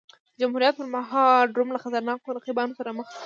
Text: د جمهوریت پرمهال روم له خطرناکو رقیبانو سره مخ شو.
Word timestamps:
د 0.35 0.37
جمهوریت 0.41 0.73
پرمهال 0.79 1.45
روم 1.57 1.69
له 1.73 1.79
خطرناکو 1.83 2.35
رقیبانو 2.37 2.77
سره 2.79 2.89
مخ 2.97 3.07
شو. 3.11 3.19